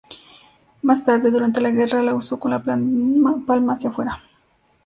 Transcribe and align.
Más 0.81 1.03
tarde 1.03 1.29
durante 1.29 1.61
la 1.61 1.69
guerra 1.69 2.01
la 2.01 2.15
usó 2.15 2.39
con 2.39 2.49
la 2.49 2.63
palma 3.45 3.73
hacia 3.73 3.91
afuera. 3.91 4.23